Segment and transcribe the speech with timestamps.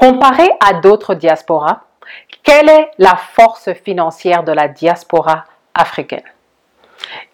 [0.00, 1.82] Comparé à d'autres diasporas,
[2.42, 6.24] quelle est la force financière de la diaspora africaine?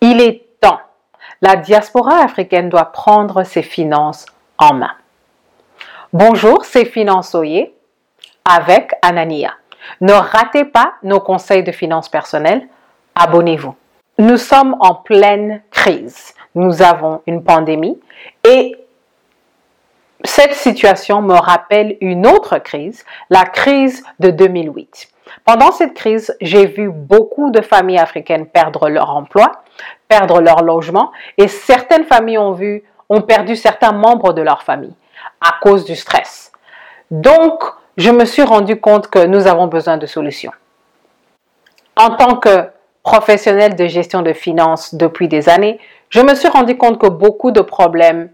[0.00, 0.80] Il est temps.
[1.42, 4.26] La diaspora africaine doit prendre ses finances
[4.58, 4.90] en main.
[6.12, 7.72] Bonjour, c'est Finançoyer
[8.44, 9.54] avec Anania.
[10.01, 12.67] Ne ratez pas nos conseils de finances personnelles.
[13.14, 13.76] Abonnez-vous.
[14.19, 16.34] Nous sommes en pleine crise.
[16.56, 18.01] Nous avons une pandémie
[18.42, 18.77] et
[20.37, 25.08] cette situation me rappelle une autre crise, la crise de 2008.
[25.46, 29.62] Pendant cette crise, j'ai vu beaucoup de familles africaines perdre leur emploi,
[30.08, 34.92] perdre leur logement et certaines familles ont vu ont perdu certains membres de leur famille
[35.41, 36.52] à cause du stress.
[37.10, 37.64] Donc,
[37.96, 40.52] je me suis rendu compte que nous avons besoin de solutions.
[41.96, 42.68] En tant que
[43.02, 45.80] professionnel de gestion de finances depuis des années,
[46.10, 48.28] je me suis rendu compte que beaucoup de problèmes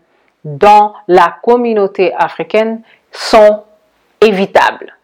[0.44, 3.62] dans la communauté africaine sont
[4.20, 4.96] évitables.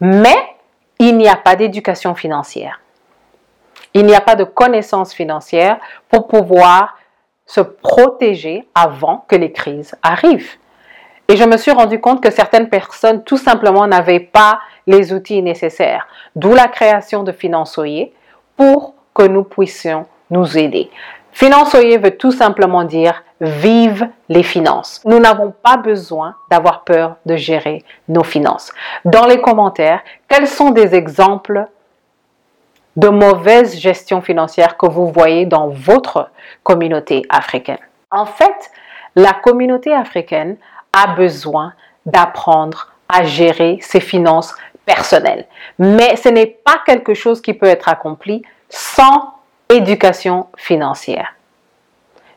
[0.00, 0.36] Mais
[0.98, 2.80] il n'y a pas d'éducation financière.
[3.94, 5.78] Il n'y a pas de connaissances financières
[6.08, 6.96] pour pouvoir
[7.46, 10.56] se protéger avant que les crises arrivent.
[11.28, 15.42] Et je me suis rendu compte que certaines personnes tout simplement n'avaient pas les outils
[15.42, 18.12] nécessaires, d'où la création de Finançoyer
[18.56, 20.90] pour que nous puissions nous aider.
[21.32, 25.02] Finançoyer veut tout simplement dire vive les finances.
[25.04, 28.72] Nous n'avons pas besoin d'avoir peur de gérer nos finances.
[29.04, 31.66] Dans les commentaires, quels sont des exemples
[32.94, 36.30] de mauvaise gestion financière que vous voyez dans votre
[36.62, 37.80] communauté africaine?
[38.12, 38.70] En fait,
[39.16, 40.56] la communauté africaine
[40.92, 41.72] a besoin
[42.06, 44.54] d'apprendre à gérer ses finances
[44.86, 45.46] personnelles.
[45.80, 49.34] Mais ce n'est pas quelque chose qui peut être accompli sans
[49.68, 51.34] éducation financière.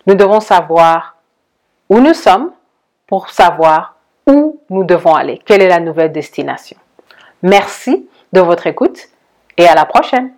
[0.07, 1.15] Nous devons savoir
[1.89, 2.51] où nous sommes
[3.07, 3.95] pour savoir
[4.27, 6.77] où nous devons aller, quelle est la nouvelle destination?
[7.43, 8.99] Merci de votre écoute
[9.57, 10.31] et à la prochaine.